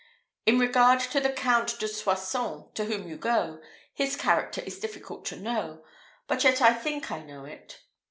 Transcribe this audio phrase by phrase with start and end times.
[0.47, 3.61] In regard to the Count de Soissons, to whom you go,
[3.93, 5.85] his character is difficult to know:
[6.25, 7.79] but yet I think I know it.